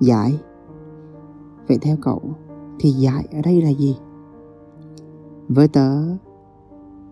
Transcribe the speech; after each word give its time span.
Dại 0.00 0.40
Vậy 1.68 1.78
theo 1.82 1.96
cậu 2.02 2.22
Thì 2.78 2.90
dại 2.90 3.28
ở 3.32 3.38
đây 3.44 3.62
là 3.62 3.70
gì? 3.70 3.96
Với 5.48 5.68
tớ 5.68 5.90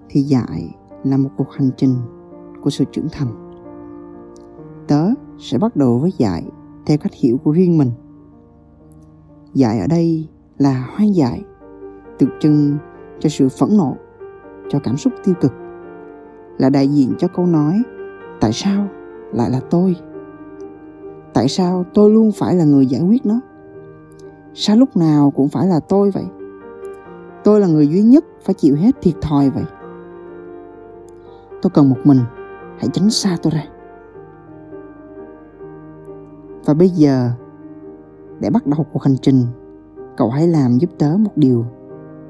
Thì 0.08 0.20
dại 0.20 0.74
là 1.04 1.16
một 1.16 1.30
cuộc 1.36 1.52
hành 1.52 1.70
trình 1.76 1.94
Của 2.62 2.70
sự 2.70 2.84
trưởng 2.92 3.08
thành 3.12 3.28
Tớ 4.88 5.08
sẽ 5.38 5.58
bắt 5.58 5.76
đầu 5.76 5.98
với 5.98 6.12
dại 6.18 6.44
Theo 6.86 6.98
cách 6.98 7.12
hiểu 7.14 7.38
của 7.44 7.50
riêng 7.50 7.78
mình 7.78 7.90
Dại 9.54 9.80
ở 9.80 9.86
đây 9.86 10.28
là 10.58 10.88
hoang 10.96 11.14
dại 11.14 11.42
Tượng 12.18 12.30
trưng 12.40 12.76
cho 13.20 13.28
sự 13.28 13.48
phẫn 13.48 13.76
nộ, 13.76 13.96
Cho 14.68 14.78
cảm 14.78 14.96
xúc 14.96 15.12
tiêu 15.24 15.34
cực 15.40 15.52
Là 16.58 16.70
đại 16.70 16.88
diện 16.88 17.14
cho 17.18 17.28
câu 17.28 17.46
nói, 17.46 17.82
Tại 18.40 18.52
sao 18.52 18.88
lại 19.32 19.50
là 19.50 19.60
tôi? 19.70 19.96
Tại 21.34 21.48
sao 21.48 21.84
tôi 21.94 22.10
luôn 22.10 22.32
phải 22.32 22.54
là 22.54 22.64
người 22.64 22.86
giải 22.86 23.02
quyết 23.02 23.26
nó? 23.26 23.40
Sao 24.54 24.76
lúc 24.76 24.96
nào 24.96 25.30
cũng 25.30 25.48
phải 25.48 25.66
là 25.66 25.80
tôi 25.80 26.10
vậy? 26.10 26.24
Tôi 27.44 27.60
là 27.60 27.66
người 27.66 27.88
duy 27.88 28.02
nhất 28.02 28.24
phải 28.44 28.54
chịu 28.54 28.76
hết 28.76 28.90
thiệt 29.02 29.14
thòi 29.22 29.50
vậy. 29.50 29.64
Tôi 31.62 31.70
cần 31.74 31.90
một 31.90 31.96
mình. 32.04 32.18
Hãy 32.78 32.88
tránh 32.92 33.10
xa 33.10 33.36
tôi 33.42 33.52
ra. 33.56 33.64
Và 36.64 36.74
bây 36.74 36.88
giờ, 36.88 37.30
để 38.40 38.50
bắt 38.50 38.66
đầu 38.66 38.86
cuộc 38.92 39.02
hành 39.02 39.16
trình, 39.22 39.46
cậu 40.16 40.30
hãy 40.30 40.48
làm 40.48 40.78
giúp 40.78 40.90
tớ 40.98 41.16
một 41.18 41.30
điều 41.36 41.64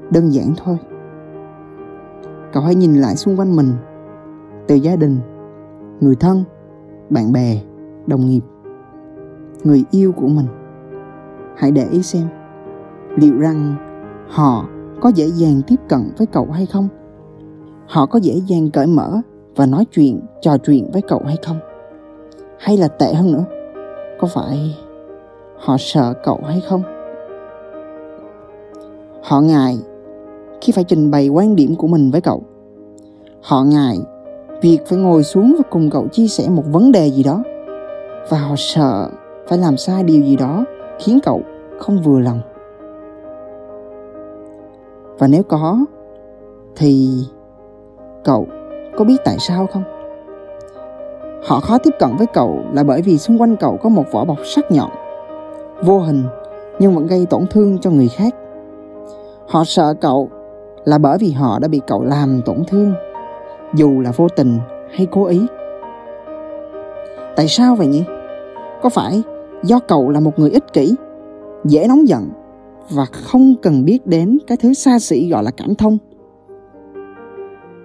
đơn 0.09 0.33
giản 0.33 0.53
thôi. 0.57 0.77
Cậu 2.53 2.63
hãy 2.63 2.75
nhìn 2.75 2.95
lại 2.95 3.15
xung 3.15 3.39
quanh 3.39 3.55
mình, 3.55 3.73
từ 4.67 4.75
gia 4.75 4.95
đình, 4.95 5.19
người 5.99 6.15
thân, 6.15 6.43
bạn 7.09 7.33
bè, 7.33 7.61
đồng 8.07 8.25
nghiệp 8.25 8.41
người 9.63 9.83
yêu 9.91 10.11
của 10.11 10.27
mình. 10.27 10.47
Hãy 11.57 11.71
để 11.71 11.87
ý 11.91 12.03
xem, 12.03 12.27
liệu 13.15 13.39
rằng 13.39 13.75
họ 14.29 14.65
có 15.01 15.09
dễ 15.09 15.25
dàng 15.25 15.61
tiếp 15.67 15.79
cận 15.89 16.11
với 16.17 16.27
cậu 16.27 16.47
hay 16.51 16.65
không? 16.65 16.87
Họ 17.87 18.05
có 18.05 18.19
dễ 18.19 18.41
dàng 18.47 18.71
cởi 18.71 18.87
mở 18.87 19.21
và 19.55 19.65
nói 19.65 19.85
chuyện, 19.85 20.21
trò 20.41 20.57
chuyện 20.57 20.89
với 20.93 21.01
cậu 21.01 21.21
hay 21.25 21.37
không? 21.45 21.59
Hay 22.59 22.77
là 22.77 22.87
tệ 22.87 23.13
hơn 23.13 23.31
nữa, 23.31 23.43
có 24.19 24.27
phải 24.27 24.77
họ 25.57 25.75
sợ 25.79 26.13
cậu 26.23 26.39
hay 26.45 26.61
không? 26.69 26.83
Họ 29.23 29.41
ngại 29.41 29.77
khi 30.61 30.71
phải 30.71 30.83
trình 30.83 31.11
bày 31.11 31.29
quan 31.29 31.55
điểm 31.55 31.75
của 31.75 31.87
mình 31.87 32.11
với 32.11 32.21
cậu. 32.21 32.43
Họ 33.41 33.63
ngại 33.63 33.97
việc 34.61 34.79
phải 34.85 34.97
ngồi 34.97 35.23
xuống 35.23 35.55
và 35.57 35.63
cùng 35.69 35.89
cậu 35.89 36.07
chia 36.07 36.27
sẻ 36.27 36.49
một 36.49 36.63
vấn 36.71 36.91
đề 36.91 37.07
gì 37.07 37.23
đó. 37.23 37.43
Và 38.29 38.37
họ 38.39 38.55
sợ 38.57 39.09
phải 39.47 39.57
làm 39.57 39.77
sai 39.77 40.03
điều 40.03 40.23
gì 40.23 40.35
đó 40.35 40.65
khiến 40.99 41.19
cậu 41.23 41.41
không 41.79 42.01
vừa 42.01 42.19
lòng. 42.19 42.39
Và 45.19 45.27
nếu 45.27 45.43
có, 45.43 45.77
thì 46.75 47.09
cậu 48.23 48.47
có 48.97 49.05
biết 49.05 49.17
tại 49.25 49.37
sao 49.39 49.67
không? 49.67 49.83
Họ 51.47 51.59
khó 51.59 51.77
tiếp 51.77 51.93
cận 51.99 52.09
với 52.17 52.27
cậu 52.27 52.59
là 52.73 52.83
bởi 52.83 53.01
vì 53.01 53.17
xung 53.17 53.41
quanh 53.41 53.55
cậu 53.55 53.77
có 53.77 53.89
một 53.89 54.03
vỏ 54.11 54.25
bọc 54.25 54.37
sắc 54.45 54.71
nhọn, 54.71 54.89
vô 55.83 55.99
hình 55.99 56.23
nhưng 56.79 56.95
vẫn 56.95 57.07
gây 57.07 57.25
tổn 57.29 57.47
thương 57.47 57.77
cho 57.81 57.89
người 57.89 58.07
khác. 58.07 58.35
Họ 59.47 59.63
sợ 59.63 59.93
cậu 60.01 60.29
là 60.85 60.97
bởi 60.97 61.17
vì 61.17 61.31
họ 61.31 61.59
đã 61.59 61.67
bị 61.67 61.81
cậu 61.87 62.03
làm 62.03 62.41
tổn 62.45 62.63
thương, 62.67 62.93
dù 63.73 64.01
là 64.01 64.11
vô 64.15 64.27
tình 64.35 64.59
hay 64.91 65.07
cố 65.11 65.25
ý. 65.25 65.45
Tại 67.35 67.47
sao 67.47 67.75
vậy 67.75 67.87
nhỉ? 67.87 68.03
Có 68.81 68.89
phải 68.89 69.23
do 69.65 69.79
cậu 69.79 70.09
là 70.09 70.19
một 70.19 70.39
người 70.39 70.49
ích 70.49 70.73
kỷ, 70.73 70.95
dễ 71.65 71.87
nóng 71.87 72.07
giận 72.07 72.29
và 72.89 73.05
không 73.05 73.55
cần 73.61 73.85
biết 73.85 74.07
đến 74.07 74.37
cái 74.47 74.57
thứ 74.57 74.73
xa 74.73 74.99
xỉ 74.99 75.29
gọi 75.29 75.43
là 75.43 75.51
cảm 75.57 75.75
thông. 75.75 75.97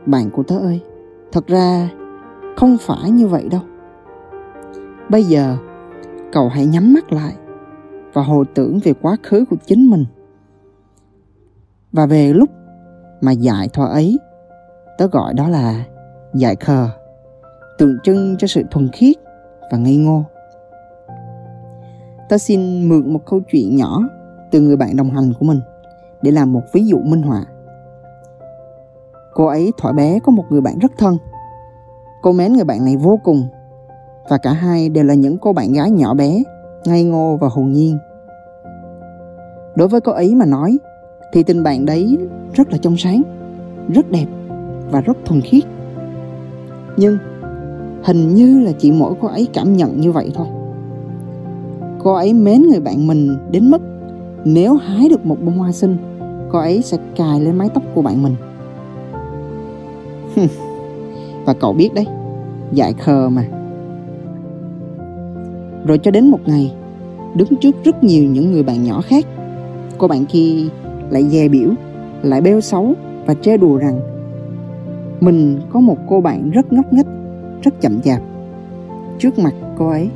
Bạn 0.07 0.31
của 0.31 0.43
tớ 0.43 0.59
ơi, 0.59 0.81
thật 1.33 1.47
ra 1.47 1.91
không 2.57 2.77
phải 2.81 3.11
như 3.11 3.27
vậy 3.27 3.49
đâu. 3.51 3.61
Bây 5.09 5.25
giờ, 5.25 5.57
cậu 6.33 6.49
hãy 6.49 6.67
nhắm 6.67 6.95
mắt 6.95 7.13
lại 7.13 7.35
và 8.13 8.23
hồi 8.23 8.45
tưởng 8.55 8.81
về 8.85 8.93
quá 9.03 9.17
khứ 9.23 9.45
của 9.51 9.57
chính 9.67 9.91
mình. 9.91 10.05
Và 11.93 12.07
về 12.07 12.33
lúc 12.33 12.51
mà 13.21 13.33
dại 13.33 13.69
thọ 13.73 13.85
ấy, 13.85 14.19
tớ 14.99 15.07
gọi 15.07 15.35
đó 15.35 15.49
là 15.49 15.85
dại 16.35 16.57
khờ, 16.57 16.89
tượng 17.79 17.99
trưng 18.03 18.37
cho 18.39 18.47
sự 18.47 18.63
thuần 18.71 18.89
khiết 18.93 19.17
và 19.73 19.79
ngây 19.79 19.97
ngô 19.97 20.25
ta 22.31 22.39
xin 22.39 22.89
mượn 22.89 23.13
một 23.13 23.21
câu 23.27 23.41
chuyện 23.53 23.77
nhỏ 23.77 24.01
từ 24.51 24.61
người 24.61 24.77
bạn 24.77 24.97
đồng 24.97 25.11
hành 25.11 25.33
của 25.39 25.47
mình 25.47 25.61
để 26.23 26.31
làm 26.31 26.53
một 26.53 26.63
ví 26.73 26.87
dụ 26.87 26.99
minh 26.99 27.23
họa. 27.23 27.45
Cô 29.35 29.47
ấy 29.47 29.73
thỏa 29.79 29.93
bé 29.93 30.19
có 30.21 30.33
một 30.33 30.45
người 30.51 30.61
bạn 30.61 30.79
rất 30.79 30.93
thân. 30.99 31.19
Cô 32.23 32.33
mến 32.33 32.53
người 32.53 32.65
bạn 32.65 32.85
này 32.85 32.97
vô 32.97 33.21
cùng 33.25 33.47
và 34.29 34.39
cả 34.39 34.53
hai 34.53 34.89
đều 34.89 35.05
là 35.05 35.15
những 35.15 35.39
cô 35.39 35.53
bạn 35.53 35.73
gái 35.73 35.91
nhỏ 35.91 36.15
bé, 36.15 36.43
ngây 36.85 37.05
ngô 37.05 37.39
và 37.41 37.49
hồn 37.49 37.73
nhiên. 37.73 37.99
Đối 39.75 39.89
với 39.89 40.01
cô 40.01 40.13
ấy 40.13 40.35
mà 40.35 40.47
nói 40.47 40.79
thì 41.33 41.43
tình 41.43 41.63
bạn 41.63 41.87
đấy 41.87 42.19
rất 42.55 42.73
là 42.73 42.79
trong 42.79 42.97
sáng, 42.97 43.23
rất 43.95 44.11
đẹp 44.11 44.27
và 44.91 45.01
rất 45.01 45.17
thuần 45.25 45.41
khiết. 45.41 45.65
Nhưng 46.97 47.19
hình 48.03 48.35
như 48.35 48.61
là 48.61 48.73
chỉ 48.79 48.93
mỗi 48.93 49.15
cô 49.21 49.29
ấy 49.29 49.49
cảm 49.53 49.77
nhận 49.77 50.01
như 50.01 50.13
vậy 50.13 50.33
thôi 50.35 50.47
cô 52.05 52.15
ấy 52.15 52.35
mến 52.35 52.63
người 52.63 52.81
bạn 52.81 53.07
mình 53.07 53.37
đến 53.51 53.71
mức 53.71 53.83
nếu 54.45 54.75
hái 54.75 55.09
được 55.09 55.27
một 55.27 55.37
bông 55.45 55.59
hoa 55.59 55.73
xinh, 55.73 55.97
cô 56.53 56.59
ấy 56.59 56.83
sẽ 56.83 56.97
cài 57.17 57.41
lên 57.41 57.59
mái 57.59 57.69
tóc 57.75 57.83
của 57.95 58.03
bạn 58.03 58.23
mình. 58.23 58.35
Và 61.45 61.55
cậu 61.55 61.73
biết 61.73 61.95
đấy, 61.95 62.07
dại 62.73 62.93
khờ 62.93 63.29
mà. 63.29 63.45
Rồi 65.87 65.99
cho 65.99 66.11
đến 66.11 66.31
một 66.31 66.41
ngày, 66.47 66.75
đứng 67.35 67.57
trước 67.61 67.77
rất 67.85 68.05
nhiều 68.05 68.25
những 68.25 68.53
người 68.53 68.63
bạn 68.63 68.85
nhỏ 68.85 69.01
khác, 69.01 69.25
cô 69.99 70.09
bạn 70.09 70.25
kia 70.25 70.69
lại 71.11 71.29
dè 71.29 71.49
biểu 71.49 71.71
lại 72.23 72.41
bêu 72.41 72.61
xấu 72.61 72.95
và 73.27 73.35
trêu 73.35 73.57
đùa 73.57 73.77
rằng 73.77 74.01
mình 75.21 75.61
có 75.73 75.81
một 75.81 75.97
cô 76.09 76.21
bạn 76.21 76.51
rất 76.51 76.73
ngốc 76.73 76.93
nghếch, 76.93 77.07
rất 77.63 77.81
chậm 77.81 78.01
chạp. 78.01 78.23
Trước 79.19 79.39
mặt 79.39 79.53
cô 79.79 79.89
ấy 79.89 80.09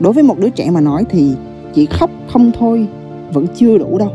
đối 0.00 0.12
với 0.12 0.22
một 0.22 0.38
đứa 0.38 0.50
trẻ 0.50 0.70
mà 0.70 0.80
nói 0.80 1.04
thì 1.10 1.34
chỉ 1.74 1.86
khóc 1.86 2.10
không 2.28 2.52
thôi 2.58 2.86
vẫn 3.32 3.46
chưa 3.56 3.78
đủ 3.78 3.98
đâu. 3.98 4.10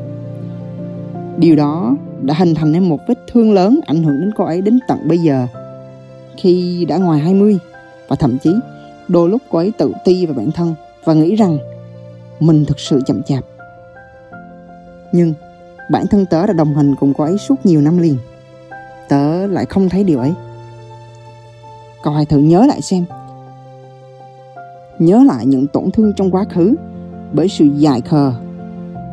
Điều 1.37 1.55
đó 1.55 1.95
đã 2.21 2.33
hình 2.33 2.55
thành 2.55 2.71
nên 2.71 2.89
một 2.89 2.99
vết 3.07 3.19
thương 3.27 3.53
lớn 3.53 3.79
ảnh 3.85 4.03
hưởng 4.03 4.19
đến 4.21 4.31
cô 4.37 4.43
ấy 4.43 4.61
đến 4.61 4.79
tận 4.87 5.07
bây 5.07 5.17
giờ, 5.17 5.47
khi 6.37 6.85
đã 6.89 6.97
ngoài 6.97 7.19
20 7.19 7.57
và 8.07 8.15
thậm 8.15 8.37
chí 8.43 8.55
đôi 9.07 9.29
lúc 9.29 9.41
cô 9.49 9.57
ấy 9.57 9.71
tự 9.77 9.93
ti 10.05 10.25
về 10.25 10.33
bản 10.33 10.51
thân 10.51 10.75
và 11.03 11.13
nghĩ 11.13 11.35
rằng 11.35 11.57
mình 12.39 12.65
thực 12.65 12.79
sự 12.79 13.01
chậm 13.05 13.23
chạp. 13.23 13.43
Nhưng 15.11 15.33
bản 15.91 16.07
thân 16.07 16.25
tớ 16.25 16.45
đã 16.45 16.53
đồng 16.53 16.75
hành 16.75 16.95
cùng 16.99 17.13
cô 17.13 17.23
ấy 17.23 17.37
suốt 17.37 17.65
nhiều 17.65 17.81
năm 17.81 17.97
liền. 17.97 18.17
Tớ 19.09 19.47
lại 19.47 19.65
không 19.65 19.89
thấy 19.89 20.03
điều 20.03 20.19
ấy. 20.19 20.33
Cậu 22.03 22.13
hãy 22.13 22.25
thử 22.25 22.37
nhớ 22.37 22.65
lại 22.65 22.81
xem 22.81 23.05
nhớ 25.01 25.23
lại 25.27 25.45
những 25.45 25.67
tổn 25.67 25.91
thương 25.91 26.13
trong 26.15 26.31
quá 26.31 26.45
khứ 26.53 26.75
bởi 27.33 27.47
sự 27.47 27.65
dài 27.65 28.01
khờ, 28.01 28.33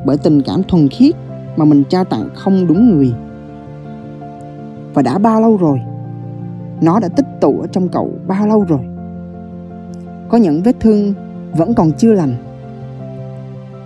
bởi 0.06 0.18
tình 0.18 0.42
cảm 0.42 0.62
thuần 0.62 0.88
khiết 0.88 1.14
mà 1.56 1.64
mình 1.64 1.84
trao 1.88 2.04
tặng 2.04 2.28
không 2.34 2.66
đúng 2.66 2.90
người. 2.90 3.14
Và 4.94 5.02
đã 5.02 5.18
bao 5.18 5.40
lâu 5.40 5.56
rồi? 5.56 5.80
Nó 6.80 7.00
đã 7.00 7.08
tích 7.08 7.26
tụ 7.40 7.60
ở 7.60 7.66
trong 7.66 7.88
cậu 7.88 8.12
bao 8.26 8.46
lâu 8.46 8.64
rồi? 8.68 8.80
Có 10.28 10.38
những 10.38 10.62
vết 10.62 10.80
thương 10.80 11.14
vẫn 11.52 11.74
còn 11.74 11.92
chưa 11.92 12.12
lành. 12.12 12.34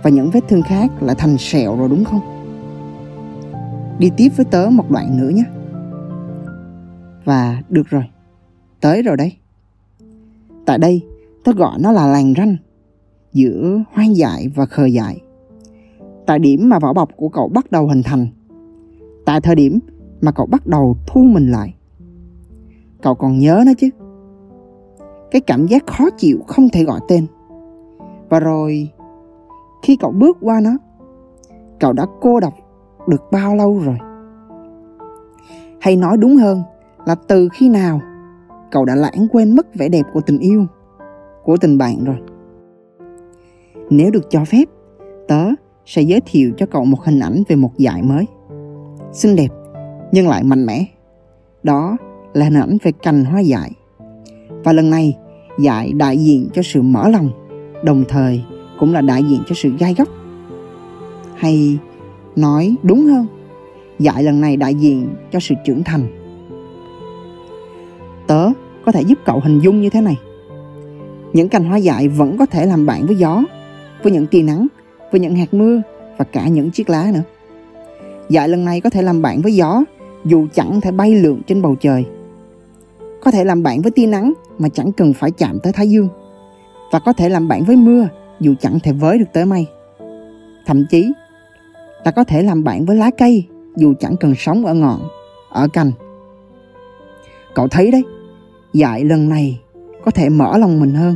Và 0.03 0.09
những 0.09 0.29
vết 0.29 0.43
thương 0.47 0.61
khác 0.61 0.91
lại 1.03 1.15
thành 1.19 1.37
sẹo 1.37 1.77
rồi 1.77 1.89
đúng 1.89 2.05
không? 2.05 2.21
Đi 3.99 4.11
tiếp 4.17 4.29
với 4.35 4.45
tớ 4.45 4.69
một 4.71 4.91
đoạn 4.91 5.17
nữa 5.17 5.29
nhé. 5.29 5.43
Và 7.25 7.61
được 7.69 7.87
rồi, 7.89 8.03
tới 8.81 9.01
rồi 9.01 9.17
đấy. 9.17 9.33
Tại 10.65 10.77
đây 10.77 11.01
tôi 11.43 11.55
gọi 11.55 11.79
nó 11.79 11.91
là 11.91 12.07
làng 12.07 12.33
ranh 12.37 12.55
giữa 13.33 13.83
hoang 13.91 14.15
dại 14.15 14.47
và 14.55 14.65
khờ 14.65 14.85
dại. 14.85 15.21
Tại 16.25 16.39
điểm 16.39 16.69
mà 16.69 16.79
vỏ 16.79 16.93
bọc 16.93 17.09
của 17.15 17.29
cậu 17.29 17.47
bắt 17.47 17.71
đầu 17.71 17.87
hình 17.87 18.03
thành. 18.03 18.27
Tại 19.25 19.41
thời 19.41 19.55
điểm 19.55 19.79
mà 20.21 20.31
cậu 20.31 20.45
bắt 20.45 20.67
đầu 20.67 20.97
thu 21.07 21.21
mình 21.21 21.51
lại. 21.51 21.75
Cậu 23.01 23.15
còn 23.15 23.39
nhớ 23.39 23.63
nó 23.65 23.71
chứ? 23.77 23.89
Cái 25.31 25.41
cảm 25.41 25.65
giác 25.65 25.87
khó 25.87 26.09
chịu 26.17 26.39
không 26.47 26.69
thể 26.69 26.83
gọi 26.83 26.99
tên. 27.07 27.25
Và 28.29 28.39
rồi 28.39 28.89
khi 29.83 29.95
cậu 29.95 30.11
bước 30.11 30.37
qua 30.41 30.61
nó, 30.63 30.71
cậu 31.79 31.93
đã 31.93 32.05
cô 32.21 32.39
độc 32.39 32.53
được 33.07 33.21
bao 33.31 33.55
lâu 33.55 33.79
rồi? 33.79 33.97
Hay 35.79 35.95
nói 35.95 36.17
đúng 36.17 36.35
hơn 36.35 36.61
là 37.05 37.15
từ 37.27 37.49
khi 37.53 37.69
nào 37.69 38.01
cậu 38.71 38.85
đã 38.85 38.95
lãng 38.95 39.27
quên 39.31 39.55
mất 39.55 39.75
vẻ 39.75 39.89
đẹp 39.89 40.05
của 40.13 40.21
tình 40.21 40.39
yêu? 40.39 40.65
Của 41.43 41.57
tình 41.57 41.77
bạn 41.77 42.03
rồi 42.03 42.17
Nếu 43.89 44.11
được 44.11 44.29
cho 44.29 44.45
phép, 44.45 44.63
tớ 45.27 45.47
sẽ 45.85 46.01
giới 46.01 46.21
thiệu 46.25 46.51
cho 46.57 46.65
cậu 46.65 46.85
một 46.85 47.03
hình 47.03 47.19
ảnh 47.19 47.43
về 47.47 47.55
một 47.55 47.77
dạy 47.77 48.01
mới. 48.01 48.25
Xinh 49.13 49.35
đẹp, 49.35 49.49
nhưng 50.11 50.27
lại 50.27 50.43
mạnh 50.43 50.65
mẽ. 50.65 50.85
Đó 51.63 51.97
là 52.33 52.45
hình 52.45 52.59
ảnh 52.59 52.77
về 52.83 52.91
cành 52.91 53.25
hoa 53.25 53.39
dại. 53.39 53.71
Và 54.63 54.73
lần 54.73 54.89
này, 54.89 55.17
dại 55.59 55.91
đại 55.93 56.17
diện 56.17 56.47
cho 56.53 56.61
sự 56.61 56.81
mở 56.81 57.09
lòng, 57.09 57.29
đồng 57.83 58.03
thời 58.07 58.43
cũng 58.79 58.93
là 58.93 59.01
đại 59.01 59.23
diện 59.23 59.39
cho 59.47 59.55
sự 59.55 59.71
gai 59.79 59.95
góc. 59.97 60.07
Hay 61.35 61.77
nói 62.35 62.75
đúng 62.83 63.05
hơn, 63.05 63.27
dại 63.99 64.23
lần 64.23 64.41
này 64.41 64.57
đại 64.57 64.75
diện 64.75 65.09
cho 65.31 65.39
sự 65.39 65.55
trưởng 65.65 65.83
thành. 65.83 66.07
Tớ 68.27 68.49
có 68.85 68.91
thể 68.91 69.01
giúp 69.01 69.19
cậu 69.25 69.39
hình 69.39 69.59
dung 69.59 69.81
như 69.81 69.89
thế 69.89 70.01
này. 70.01 70.17
Những 71.33 71.49
cành 71.49 71.65
hoa 71.65 71.77
dại 71.77 72.07
vẫn 72.07 72.37
có 72.37 72.45
thể 72.45 72.65
làm 72.65 72.85
bạn 72.85 73.05
với 73.05 73.15
gió, 73.15 73.43
với 74.03 74.11
những 74.11 74.27
tia 74.27 74.41
nắng, 74.41 74.67
với 75.11 75.21
những 75.21 75.35
hạt 75.35 75.53
mưa 75.53 75.81
và 76.17 76.25
cả 76.25 76.47
những 76.47 76.71
chiếc 76.71 76.89
lá 76.89 77.11
nữa. 77.13 77.23
Dại 78.29 78.49
lần 78.49 78.65
này 78.65 78.81
có 78.81 78.89
thể 78.89 79.01
làm 79.01 79.21
bạn 79.21 79.41
với 79.41 79.55
gió 79.55 79.83
dù 80.25 80.47
chẳng 80.53 80.81
thể 80.81 80.91
bay 80.91 81.15
lượn 81.15 81.41
trên 81.47 81.61
bầu 81.61 81.75
trời. 81.75 82.05
Có 83.21 83.31
thể 83.31 83.45
làm 83.45 83.63
bạn 83.63 83.81
với 83.81 83.91
tia 83.91 84.07
nắng 84.07 84.33
mà 84.59 84.69
chẳng 84.69 84.91
cần 84.91 85.13
phải 85.13 85.31
chạm 85.31 85.59
tới 85.59 85.73
thái 85.73 85.89
dương. 85.89 86.09
Và 86.91 86.99
có 86.99 87.13
thể 87.13 87.29
làm 87.29 87.47
bạn 87.47 87.63
với 87.63 87.75
mưa 87.75 88.07
dù 88.39 88.53
chẳng 88.59 88.79
thể 88.79 88.91
với 88.91 89.17
được 89.17 89.25
tới 89.33 89.45
mây. 89.45 89.67
Thậm 90.65 90.85
chí 90.89 91.11
là 92.05 92.11
có 92.11 92.23
thể 92.23 92.43
làm 92.43 92.63
bạn 92.63 92.85
với 92.85 92.95
lá 92.95 93.11
cây 93.17 93.47
dù 93.75 93.93
chẳng 93.99 94.17
cần 94.17 94.35
sống 94.35 94.65
ở 94.65 94.73
ngọn, 94.73 95.01
ở 95.49 95.67
cành. 95.67 95.91
Cậu 97.55 97.67
thấy 97.67 97.91
đấy, 97.91 98.03
dại 98.73 99.03
lần 99.03 99.29
này 99.29 99.61
có 100.05 100.11
thể 100.11 100.29
mở 100.29 100.57
lòng 100.57 100.79
mình 100.79 100.93
hơn 100.93 101.15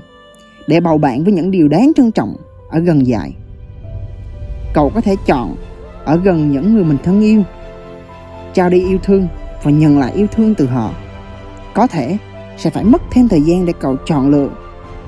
để 0.68 0.80
bầu 0.80 0.98
bạn 0.98 1.24
với 1.24 1.34
những 1.34 1.52
điều 1.52 1.68
đáng 1.68 1.92
trân 1.96 2.12
trọng 2.12 2.36
ở 2.70 2.80
gần 2.80 3.08
dài. 3.08 3.34
Cậu 4.74 4.92
có 4.96 5.02
thể 5.02 5.16
chọn 5.26 5.56
ở 6.06 6.16
gần 6.16 6.52
những 6.52 6.74
người 6.74 6.84
mình 6.84 6.98
thân 7.04 7.22
yêu, 7.22 7.44
trao 8.54 8.70
đi 8.70 8.86
yêu 8.86 8.98
thương 9.04 9.28
và 9.64 9.72
nhận 9.72 10.00
lại 10.00 10.12
yêu 10.14 10.28
thương 10.32 10.56
từ 10.56 10.68
họ. 10.68 10.94
Có 11.74 11.88
thể 11.88 12.18
sẽ 12.58 12.70
phải 12.70 12.84
mất 12.84 13.02
thêm 13.12 13.28
thời 13.28 13.42
gian 13.42 13.66
để 13.66 13.74
cậu 13.80 13.96
chọn 14.06 14.30
lựa 14.30 14.50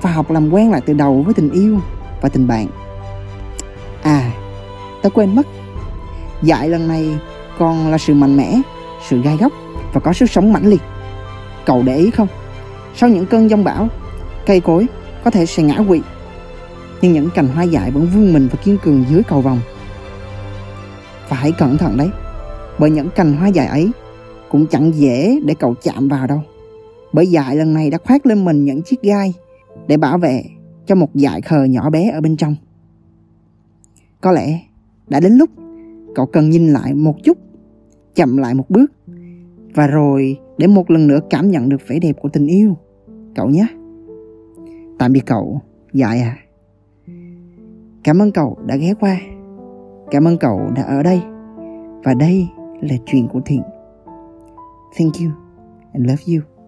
và 0.02 0.12
học 0.12 0.32
làm 0.32 0.54
quen 0.54 0.72
lại 0.72 0.82
từ 0.86 0.94
đầu 0.94 1.22
với 1.22 1.34
tình 1.34 1.52
yêu 1.52 1.80
và 2.22 2.30
tình 2.30 2.48
bạn. 2.48 2.68
À, 4.04 4.32
tớ 5.02 5.10
quên 5.10 5.36
mất. 5.36 5.48
dạy 6.42 6.70
lần 6.70 6.88
này 6.88 7.18
còn 7.60 7.88
là 7.88 7.98
sự 7.98 8.14
mạnh 8.14 8.38
mẽ, 8.38 8.62
sự 9.08 9.22
gai 9.22 9.38
góc 9.38 9.52
và 9.94 10.00
có 10.00 10.14
sức 10.14 10.30
sống 10.30 10.54
mãnh 10.54 10.66
liệt. 10.66 10.82
Cậu 11.66 11.84
để 11.84 11.98
ý 11.98 12.12
không? 12.12 12.28
Sau 13.00 13.10
những 13.10 13.26
cơn 13.26 13.50
giông 13.50 13.64
bão, 13.64 13.88
cây 14.46 14.60
cối 14.60 14.88
có 15.24 15.32
thể 15.32 15.46
sẽ 15.46 15.64
ngã 15.64 15.84
quỵ, 15.88 16.02
nhưng 17.02 17.14
những 17.14 17.30
cành 17.36 17.48
hoa 17.48 17.64
dại 17.64 17.92
vẫn 17.92 18.08
vươn 18.14 18.34
mình 18.34 18.48
và 18.52 18.60
kiên 18.64 18.78
cường 18.84 19.04
dưới 19.10 19.22
cầu 19.28 19.42
vòng. 19.42 19.60
Và 21.30 21.38
hãy 21.38 21.52
cẩn 21.52 21.78
thận 21.78 21.98
đấy, 21.98 22.10
bởi 22.80 22.90
những 22.90 23.10
cành 23.16 23.34
hoa 23.34 23.48
dại 23.48 23.68
ấy 23.68 23.92
cũng 24.50 24.66
chẳng 24.68 24.92
dễ 24.96 25.40
để 25.46 25.56
cậu 25.60 25.76
chạm 25.84 26.08
vào 26.08 26.28
đâu. 26.28 26.42
Bởi 27.14 27.28
dại 27.28 27.56
lần 27.56 27.74
này 27.74 27.90
đã 27.90 27.98
khoác 27.98 28.26
lên 28.26 28.46
mình 28.46 28.66
những 28.66 28.82
chiếc 28.82 29.02
gai 29.02 29.34
để 29.88 29.98
bảo 29.98 30.18
vệ 30.18 30.44
cho 30.86 30.96
một 30.96 31.16
dại 31.16 31.42
khờ 31.42 31.64
nhỏ 31.64 31.90
bé 31.90 32.10
ở 32.10 32.22
bên 32.22 32.38
trong. 32.38 32.56
Có 34.22 34.32
lẽ 34.32 34.60
đã 35.08 35.20
đến 35.20 35.34
lúc 35.34 35.50
cậu 36.16 36.26
cần 36.26 36.50
nhìn 36.50 36.74
lại 36.74 36.94
một 36.94 37.16
chút, 37.24 37.38
chậm 38.16 38.38
lại 38.38 38.54
một 38.54 38.70
bước 38.70 38.92
và 39.76 39.88
rồi 39.88 40.38
để 40.58 40.68
một 40.68 40.92
lần 40.92 41.08
nữa 41.08 41.20
cảm 41.30 41.52
nhận 41.52 41.70
được 41.70 41.88
vẻ 41.88 42.00
đẹp 42.00 42.16
của 42.22 42.30
tình 42.30 42.48
yêu. 42.48 42.78
Cậu 43.40 43.50
nhé. 43.50 43.68
Tạm 44.98 45.14
biệt 45.14 45.26
cậu, 45.26 45.62
dại 45.94 46.22
à. 46.22 46.38
Cảm 48.04 48.22
ơn 48.22 48.32
cậu 48.32 48.58
đã 48.66 48.76
ghé 48.76 48.94
qua. 49.00 49.18
Cảm 50.12 50.28
ơn 50.28 50.38
cậu 50.38 50.62
đã 50.76 50.84
ở 50.84 51.04
đây. 51.04 51.22
Và 52.04 52.14
đây 52.14 52.48
là 52.82 52.96
chuyện 53.06 53.28
của 53.28 53.42
Thiện. 53.46 53.62
Thank 54.98 55.14
you 55.22 55.32
and 55.94 56.08
love 56.08 56.24
you. 56.28 56.59